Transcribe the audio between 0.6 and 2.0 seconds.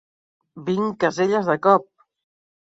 Vint caselles de cop!